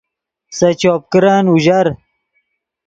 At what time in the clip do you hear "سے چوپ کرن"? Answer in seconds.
0.57-1.45